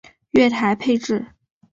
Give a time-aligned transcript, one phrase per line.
[0.31, 1.27] 月台配置